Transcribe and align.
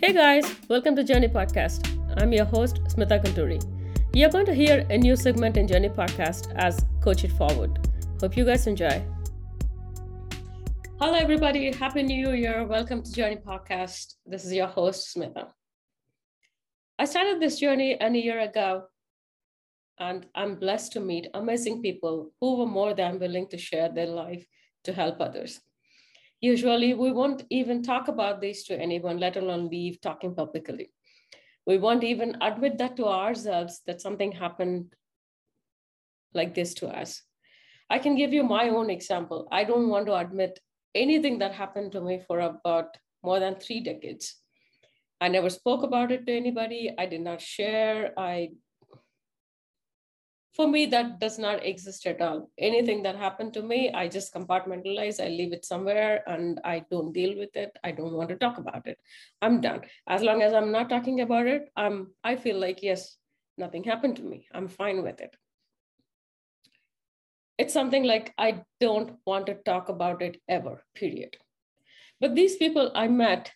Hey 0.00 0.12
guys, 0.12 0.54
welcome 0.68 0.94
to 0.94 1.02
Journey 1.02 1.26
Podcast. 1.26 1.88
I'm 2.22 2.32
your 2.32 2.44
host, 2.44 2.76
Smitha 2.84 3.20
Gunturi. 3.20 3.60
You're 4.14 4.30
going 4.30 4.46
to 4.46 4.54
hear 4.54 4.86
a 4.90 4.96
new 4.96 5.16
segment 5.16 5.56
in 5.56 5.66
Journey 5.66 5.88
Podcast 5.88 6.54
as 6.54 6.86
Coach 7.00 7.24
It 7.24 7.32
Forward. 7.32 7.80
Hope 8.20 8.36
you 8.36 8.44
guys 8.44 8.68
enjoy. 8.68 9.02
Hello, 11.00 11.14
everybody. 11.14 11.72
Happy 11.72 12.04
New 12.04 12.30
Year. 12.30 12.64
Welcome 12.64 13.02
to 13.02 13.12
Journey 13.12 13.38
Podcast. 13.44 14.14
This 14.24 14.44
is 14.44 14.52
your 14.52 14.68
host, 14.68 15.16
Smitha. 15.16 15.48
I 16.96 17.04
started 17.04 17.40
this 17.40 17.58
journey 17.58 17.96
a 18.00 18.08
year 18.08 18.38
ago, 18.38 18.84
and 19.98 20.26
I'm 20.32 20.60
blessed 20.60 20.92
to 20.92 21.00
meet 21.00 21.26
amazing 21.34 21.82
people 21.82 22.30
who 22.40 22.58
were 22.58 22.66
more 22.66 22.94
than 22.94 23.18
willing 23.18 23.48
to 23.48 23.58
share 23.58 23.88
their 23.88 24.06
life 24.06 24.46
to 24.84 24.92
help 24.92 25.20
others. 25.20 25.60
Usually, 26.40 26.94
we 26.94 27.10
won't 27.10 27.42
even 27.50 27.82
talk 27.82 28.08
about 28.08 28.40
this 28.40 28.64
to 28.64 28.78
anyone, 28.78 29.18
let 29.18 29.36
alone 29.36 29.68
leave 29.68 30.00
talking 30.00 30.34
publicly. 30.34 30.92
We 31.66 31.78
won't 31.78 32.04
even 32.04 32.36
admit 32.40 32.78
that 32.78 32.96
to 32.96 33.06
ourselves 33.06 33.82
that 33.86 34.00
something 34.00 34.32
happened 34.32 34.94
like 36.32 36.54
this 36.54 36.74
to 36.74 36.88
us. 36.88 37.22
I 37.90 37.98
can 37.98 38.16
give 38.16 38.32
you 38.32 38.42
my 38.42 38.68
own 38.68 38.90
example. 38.90 39.48
I 39.50 39.64
don't 39.64 39.88
want 39.88 40.06
to 40.06 40.16
admit 40.16 40.60
anything 40.94 41.38
that 41.40 41.52
happened 41.52 41.92
to 41.92 42.00
me 42.00 42.22
for 42.26 42.40
about 42.40 42.96
more 43.22 43.40
than 43.40 43.56
three 43.56 43.80
decades. 43.80 44.36
I 45.20 45.28
never 45.28 45.50
spoke 45.50 45.82
about 45.82 46.12
it 46.12 46.26
to 46.26 46.36
anybody. 46.36 46.94
I 46.96 47.06
did 47.06 47.22
not 47.22 47.40
share. 47.40 48.12
I 48.16 48.50
for 50.58 50.66
me 50.66 50.86
that 50.86 51.20
does 51.20 51.38
not 51.38 51.64
exist 51.64 52.04
at 52.04 52.20
all. 52.20 52.50
Anything 52.58 53.04
that 53.04 53.14
happened 53.14 53.54
to 53.54 53.62
me 53.62 53.92
i 53.92 54.08
just 54.08 54.34
compartmentalize 54.34 55.20
i 55.24 55.28
leave 55.28 55.52
it 55.52 55.64
somewhere 55.64 56.24
and 56.26 56.60
i 56.64 56.84
don't 56.90 57.12
deal 57.12 57.38
with 57.38 57.54
it. 57.54 57.78
I 57.84 57.92
don't 57.92 58.14
want 58.14 58.30
to 58.30 58.36
talk 58.36 58.58
about 58.58 58.88
it. 58.88 58.98
I'm 59.40 59.60
done. 59.60 59.82
As 60.08 60.22
long 60.22 60.42
as 60.42 60.52
i'm 60.52 60.72
not 60.72 60.88
talking 60.88 61.20
about 61.20 61.46
it 61.46 61.70
i'm 61.76 62.08
i 62.24 62.34
feel 62.34 62.58
like 62.58 62.82
yes 62.82 63.16
nothing 63.56 63.84
happened 63.84 64.16
to 64.16 64.22
me. 64.22 64.48
I'm 64.52 64.66
fine 64.66 65.04
with 65.04 65.20
it. 65.20 65.36
It's 67.56 67.72
something 67.72 68.02
like 68.02 68.34
i 68.36 68.50
don't 68.80 69.14
want 69.24 69.46
to 69.46 69.54
talk 69.70 69.88
about 69.88 70.22
it 70.22 70.42
ever 70.48 70.82
period. 70.96 71.36
But 72.20 72.34
these 72.34 72.56
people 72.56 72.90
i 72.96 73.06
met 73.06 73.52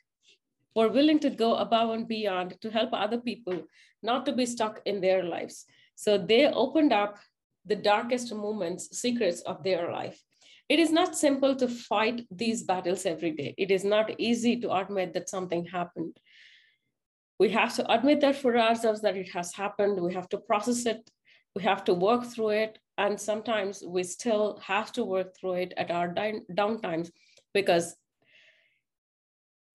were 0.77 0.89
willing 0.89 1.19
to 1.29 1.37
go 1.45 1.55
above 1.67 1.91
and 1.91 2.07
beyond 2.17 2.59
to 2.61 2.71
help 2.81 2.91
other 2.93 3.23
people 3.31 3.63
not 4.05 4.27
to 4.27 4.41
be 4.41 4.47
stuck 4.47 4.83
in 4.85 5.01
their 5.01 5.25
lives 5.37 5.65
so 5.95 6.19
they 6.19 6.47
opened 6.47 6.93
up 6.93 7.19
the 7.65 7.77
darkest 7.77 8.35
moments, 8.35 8.99
secrets 8.99 9.41
of 9.43 9.63
their 9.63 9.93
life. 9.93 10.21
It 10.69 10.79
is 10.79 10.91
not 10.91 11.17
simple 11.17 11.55
to 11.57 11.69
fight 11.69 12.27
these 12.31 12.63
battles 12.63 13.05
every 13.05 13.33
day. 13.33 13.55
It 13.59 13.71
is 13.71 13.85
not 13.85 14.19
easy 14.19 14.59
to 14.61 14.75
admit 14.75 15.13
that 15.15 15.29
something 15.29 15.67
happened. 15.67 16.17
We 17.39 17.51
have 17.51 17.75
to 17.77 17.93
admit 17.93 18.21
that 18.21 18.37
for 18.37 18.57
ourselves 18.57 19.01
that 19.03 19.17
it 19.17 19.29
has 19.31 19.53
happened. 19.53 20.01
We 20.01 20.15
have 20.15 20.29
to 20.31 20.39
process 20.39 20.87
it. 20.87 21.11
We 21.55 21.63
have 21.65 21.85
to 21.85 21.95
work 21.95 22.25
through 22.25 22.51
it. 22.51 22.79
And 22.99 23.21
sometimes 23.21 23.83
we 23.87 24.03
still 24.05 24.59
have 24.65 24.93
to 24.93 25.05
work 25.05 25.37
through 25.37 25.55
it 25.55 25.75
at 25.77 25.91
our 25.91 26.15
down 26.55 26.81
times 26.81 27.11
because 27.53 27.97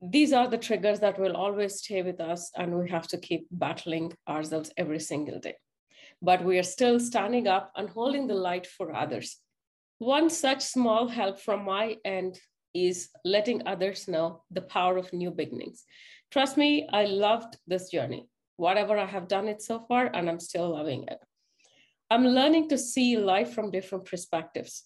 these 0.01 0.31
are 0.31 0.47
the 0.47 0.57
triggers 0.57 0.99
that 0.99 1.19
will 1.19 1.35
always 1.35 1.79
stay 1.79 2.03
with 2.03 2.21
us 2.21 2.51
and 2.55 2.77
we 2.77 2.89
have 2.89 3.07
to 3.07 3.17
keep 3.17 3.47
battling 3.51 4.13
ourselves 4.27 4.71
every 4.77 4.99
single 4.99 5.39
day 5.39 5.55
but 6.21 6.43
we 6.43 6.57
are 6.57 6.63
still 6.63 6.99
standing 6.99 7.47
up 7.47 7.71
and 7.75 7.89
holding 7.89 8.27
the 8.27 8.33
light 8.33 8.65
for 8.65 8.95
others. 8.95 9.37
One 9.99 10.29
such 10.29 10.61
small 10.61 11.07
help 11.07 11.39
from 11.39 11.65
my 11.65 11.97
end 12.05 12.39
is 12.73 13.09
letting 13.23 13.67
others 13.67 14.07
know 14.07 14.43
the 14.51 14.61
power 14.61 14.97
of 14.97 15.13
new 15.13 15.31
beginnings. 15.31 15.83
Trust 16.31 16.57
me, 16.57 16.87
I 16.91 17.05
loved 17.05 17.57
this 17.65 17.89
journey, 17.89 18.27
whatever 18.57 18.97
I 18.97 19.05
have 19.05 19.27
done 19.27 19.47
it 19.47 19.61
so 19.61 19.79
far, 19.79 20.11
and 20.13 20.29
I'm 20.29 20.39
still 20.39 20.69
loving 20.69 21.05
it. 21.07 21.19
I'm 22.09 22.25
learning 22.25 22.69
to 22.69 22.77
see 22.77 23.17
life 23.17 23.53
from 23.53 23.71
different 23.71 24.05
perspectives, 24.05 24.83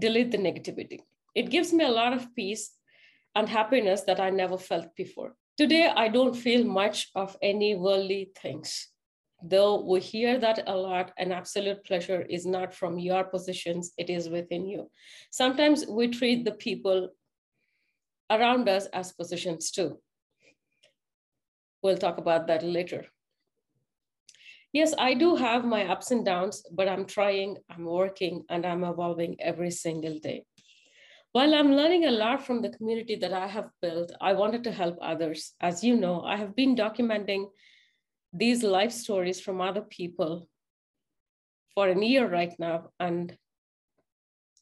delete 0.00 0.30
the 0.30 0.38
negativity. 0.38 1.00
It 1.34 1.50
gives 1.50 1.72
me 1.72 1.84
a 1.84 1.90
lot 1.90 2.12
of 2.12 2.34
peace 2.34 2.72
and 3.34 3.48
happiness 3.48 4.02
that 4.02 4.20
I 4.20 4.30
never 4.30 4.58
felt 4.58 4.94
before. 4.96 5.34
Today, 5.56 5.88
I 5.94 6.08
don't 6.08 6.34
feel 6.34 6.64
much 6.64 7.10
of 7.14 7.36
any 7.42 7.74
worldly 7.74 8.32
things 8.40 8.88
though 9.42 9.84
we 9.84 10.00
hear 10.00 10.38
that 10.38 10.64
a 10.66 10.76
lot, 10.76 11.12
an 11.18 11.32
absolute 11.32 11.84
pleasure 11.84 12.22
is 12.22 12.44
not 12.46 12.74
from 12.74 12.98
your 12.98 13.24
positions, 13.24 13.92
it 13.96 14.10
is 14.10 14.28
within 14.28 14.66
you. 14.66 14.90
Sometimes 15.30 15.86
we 15.86 16.08
treat 16.08 16.44
the 16.44 16.52
people 16.52 17.10
around 18.30 18.68
us 18.68 18.86
as 18.86 19.12
positions 19.12 19.70
too. 19.70 19.98
We'll 21.82 21.98
talk 21.98 22.18
about 22.18 22.48
that 22.48 22.62
later. 22.62 23.06
Yes, 24.72 24.94
I 24.98 25.14
do 25.14 25.36
have 25.36 25.64
my 25.64 25.86
ups 25.86 26.10
and 26.10 26.24
downs, 26.24 26.62
but 26.72 26.88
I'm 26.88 27.06
trying, 27.06 27.56
I'm 27.70 27.84
working, 27.84 28.44
and 28.50 28.66
I'm 28.66 28.84
evolving 28.84 29.36
every 29.40 29.70
single 29.70 30.18
day. 30.18 30.44
While 31.32 31.54
I'm 31.54 31.72
learning 31.72 32.04
a 32.04 32.10
lot 32.10 32.44
from 32.44 32.60
the 32.60 32.70
community 32.70 33.16
that 33.16 33.32
I 33.32 33.46
have 33.46 33.70
built, 33.80 34.12
I 34.20 34.32
wanted 34.32 34.64
to 34.64 34.72
help 34.72 34.98
others. 35.00 35.54
As 35.60 35.84
you 35.84 35.96
know, 35.96 36.22
I 36.22 36.36
have 36.36 36.56
been 36.56 36.74
documenting 36.74 37.46
these 38.32 38.62
life 38.62 38.92
stories 38.92 39.40
from 39.40 39.60
other 39.60 39.80
people 39.80 40.48
for 41.74 41.88
a 41.88 42.04
year 42.04 42.28
right 42.28 42.52
now. 42.58 42.90
And 42.98 43.36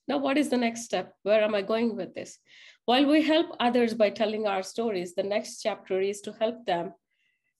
now, 0.09 0.19
what 0.19 0.39
is 0.39 0.51
the 0.51 0.57
next 0.57 0.83
step? 0.83 1.15
Where 1.23 1.43
am 1.43 1.55
I 1.55 1.63
going 1.63 1.97
with 1.97 2.15
this? 2.15 2.39
While 2.85 3.07
we 3.07 3.23
help 3.23 3.57
others 3.59 3.95
by 3.95 4.11
telling 4.11 4.47
our 4.47 4.63
stories, 4.63 5.15
the 5.15 5.25
next 5.25 5.63
chapter 5.63 6.01
is 6.01 6.21
to 6.23 6.33
help 6.33 6.65
them 6.65 6.93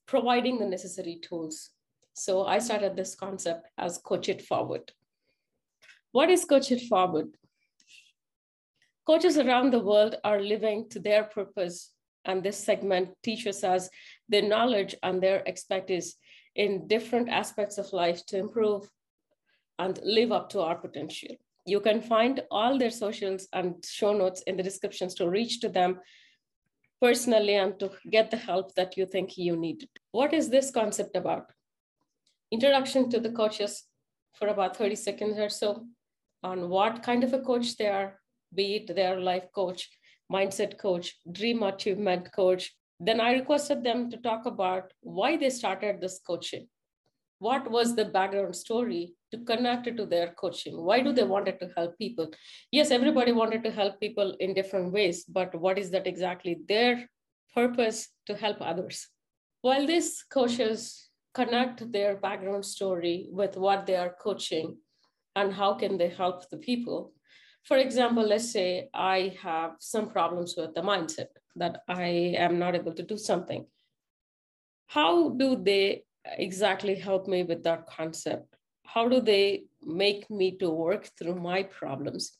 providing 0.07 0.59
the 0.59 0.67
necessary 0.67 1.19
tools. 1.21 1.71
So 2.15 2.47
I 2.47 2.61
started 2.61 2.95
this 2.95 3.15
concept 3.15 3.67
as 3.77 3.99
Coach 3.99 4.29
It 4.29 4.43
Forward. 4.43 4.93
What 6.13 6.31
is 6.31 6.45
Coach 6.45 6.71
It 6.71 6.83
Forward? 6.89 7.29
Coaches 9.07 9.39
around 9.39 9.73
the 9.73 9.81
world 9.81 10.17
are 10.25 10.41
living 10.41 10.89
to 10.91 11.01
their 11.01 11.25
purpose 11.25 11.93
and 12.27 12.43
this 12.43 12.59
segment 12.59 13.11
teaches 13.23 13.65
us 13.65 13.89
their 14.29 14.43
knowledge 14.43 14.95
and 15.03 15.23
their 15.23 15.47
expertise 15.49 16.17
in 16.55 16.87
different 16.89 17.29
aspects 17.29 17.79
of 17.79 17.93
life 17.93 18.25
to 18.27 18.39
improve 18.39 18.89
and 19.79 19.99
live 20.03 20.33
up 20.33 20.49
to 20.51 20.61
our 20.61 20.77
potential. 20.77 21.35
You 21.67 21.81
can 21.81 22.01
find 22.01 22.43
all 22.51 22.79
their 22.79 22.91
socials 22.91 23.49
and 23.53 23.85
show 23.85 24.13
notes 24.13 24.43
in 24.43 24.57
the 24.57 24.63
descriptions 24.63 25.15
to 25.15 25.29
reach 25.29 25.61
to 25.61 25.69
them 25.69 26.01
personally 27.01 27.57
and 27.57 27.79
to 27.81 27.91
get 28.11 28.31
the 28.31 28.37
help 28.37 28.75
that 28.75 28.97
you 28.97 29.07
think 29.07 29.37
you 29.37 29.57
need. 29.57 29.89
What 30.13 30.33
is 30.33 30.49
this 30.49 30.71
concept 30.71 31.17
about? 31.17 31.51
Introduction 32.51 33.11
to 33.11 33.21
the 33.21 33.33
coaches 33.33 33.85
for 34.35 34.49
about 34.49 34.77
30 34.77 34.95
seconds 34.97 35.39
or 35.39 35.49
so 35.49 35.87
on 36.43 36.69
what 36.69 37.03
kind 37.03 37.25
of 37.25 37.33
a 37.33 37.41
coach 37.41 37.77
they 37.77 37.89
are, 37.89 38.21
be 38.55 38.77
it 38.77 38.95
their 38.95 39.19
life 39.21 39.47
coach, 39.55 39.91
mindset 40.33 40.79
coach, 40.79 41.17
dream 41.31 41.63
achievement 41.63 42.33
coach. 42.33 42.75
Then 42.99 43.21
I 43.21 43.33
requested 43.33 43.85
them 43.85 44.11
to 44.11 44.17
talk 44.17 44.47
about 44.47 44.93
why 45.01 45.37
they 45.37 45.51
started 45.51 46.01
this 46.01 46.21
coaching. 46.27 46.69
What 47.39 47.71
was 47.71 47.95
the 47.95 48.07
background 48.07 48.57
story 48.57 49.15
to 49.31 49.39
connect 49.39 49.87
it 49.87 49.97
to 49.99 50.07
their 50.07 50.29
coaching? 50.29 50.83
Why 50.83 51.01
do 51.03 51.13
they 51.13 51.25
wanted 51.25 51.61
to 51.61 51.71
help 51.77 51.99
people? 51.99 52.31
Yes, 52.73 52.91
everybody 52.91 53.33
wanted 53.33 53.63
to 53.65 53.71
help 53.71 54.01
people 54.01 54.35
in 54.41 54.55
different 54.55 54.93
ways, 54.93 55.25
but 55.25 55.55
what 55.55 55.79
is 55.79 55.91
that 55.91 56.07
exactly 56.07 56.59
their 56.67 57.09
purpose 57.55 58.09
to 58.27 58.35
help 58.35 58.57
others? 58.61 59.09
While 59.61 59.87
these 59.87 60.23
coaches 60.23 61.11
connect 61.35 61.93
their 61.93 62.17
background 62.17 62.65
story 62.65 63.29
with 63.31 63.59
what 63.59 63.85
they 63.85 63.97
are 63.97 64.17
coaching 64.23 64.79
and 65.35 65.53
how 65.53 65.75
can 65.75 65.99
they 65.99 66.09
help 66.09 66.49
the 66.49 66.57
people, 66.57 67.13
for 67.67 67.79
example, 67.79 68.25
let's 68.25 68.53
say 68.53 68.89
I 68.95 69.37
have 69.43 69.73
some 69.81 70.09
problems 70.09 70.55
with 70.57 70.75
the 70.75 70.83
mindset 70.83 71.31
that 71.57 71.83
I 71.89 72.35
am 72.39 72.61
not 72.61 72.77
able 72.77 72.93
to 72.95 73.03
do 73.03 73.19
something. 73.19 73.67
How 74.87 75.31
do 75.31 75.57
they 75.57 76.05
exactly 76.25 76.95
help 76.95 77.27
me 77.27 77.43
with 77.43 77.65
that 77.65 77.89
concept? 77.89 78.55
How 78.85 79.09
do 79.09 79.21
they 79.21 79.65
make 79.83 80.31
me 80.31 80.57
to 80.59 80.71
work 80.71 81.11
through 81.19 81.41
my 81.41 81.65
problems? 81.65 82.39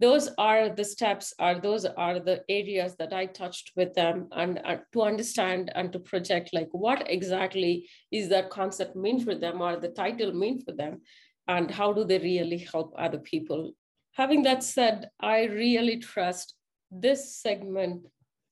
Those 0.00 0.28
are 0.38 0.70
the 0.70 0.84
steps, 0.84 1.32
are 1.38 1.60
those 1.60 1.84
are 1.84 2.18
the 2.18 2.42
areas 2.48 2.96
that 2.96 3.12
I 3.12 3.26
touched 3.26 3.70
with 3.76 3.94
them 3.94 4.26
and 4.32 4.60
uh, 4.64 4.78
to 4.92 5.02
understand 5.02 5.70
and 5.72 5.92
to 5.92 6.00
project 6.00 6.50
like 6.52 6.68
what 6.72 7.08
exactly 7.08 7.88
is 8.10 8.28
that 8.30 8.50
concept 8.50 8.96
mean 8.96 9.24
for 9.24 9.36
them 9.36 9.60
or 9.60 9.76
the 9.76 9.90
title 9.90 10.32
mean 10.32 10.60
for 10.60 10.72
them 10.72 11.02
and 11.46 11.70
how 11.70 11.92
do 11.92 12.04
they 12.04 12.18
really 12.18 12.58
help 12.58 12.92
other 12.98 13.18
people 13.18 13.72
having 14.14 14.42
that 14.42 14.62
said, 14.62 15.10
I 15.20 15.44
really 15.44 15.98
trust 15.98 16.54
this 16.90 17.36
segment 17.36 18.06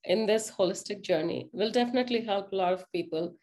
in 0.04 0.26
this 0.26 0.50
holistic 0.50 1.02
journey 1.02 1.48
will 1.52 1.70
definitely 1.70 2.20
help 2.22 2.52
a 2.52 2.56
lot 2.56 2.72
of 2.72 2.90
people 2.92 3.34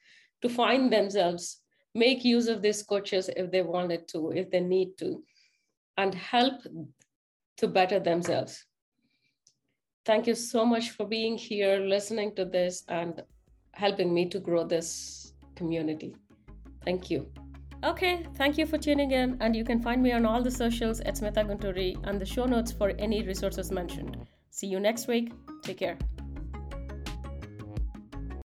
to 0.41 0.49
find 0.49 0.91
themselves, 0.91 1.61
make 1.95 2.23
use 2.23 2.47
of 2.47 2.61
these 2.61 2.83
coaches 2.83 3.29
if 3.35 3.51
they 3.51 3.61
wanted 3.61 4.07
to, 4.09 4.31
if 4.31 4.51
they 4.51 4.59
need 4.59 4.97
to, 4.99 5.23
and 5.97 6.13
help 6.13 6.61
to 7.57 7.67
better 7.67 7.99
themselves. 7.99 8.65
thank 10.05 10.27
you 10.27 10.35
so 10.35 10.65
much 10.65 10.89
for 10.91 11.05
being 11.05 11.37
here, 11.37 11.77
listening 11.79 12.33
to 12.35 12.45
this, 12.45 12.83
and 12.87 13.21
helping 13.73 14.13
me 14.13 14.27
to 14.27 14.39
grow 14.39 14.63
this 14.63 15.33
community. 15.55 16.15
Thank 16.83 17.11
you. 17.11 17.48
Okay, 17.81 18.25
thank 18.35 18.57
you 18.57 18.65
for 18.65 18.77
tuning 18.77 19.11
in, 19.11 19.37
and 19.39 19.55
you 19.55 19.63
can 19.63 19.81
find 19.81 20.03
me 20.03 20.11
on 20.11 20.25
all 20.25 20.43
the 20.43 20.51
socials 20.51 20.99
at 21.01 21.15
Smitha 21.15 21.47
Gunturi 21.47 21.95
and 22.03 22.19
the 22.19 22.25
show 22.25 22.45
notes 22.45 22.73
for 22.73 22.91
any 22.99 23.23
resources 23.23 23.71
mentioned. 23.71 24.17
See 24.49 24.67
you 24.67 24.81
next 24.81 25.07
week. 25.07 25.31
Take 25.63 25.77
care. 25.77 25.97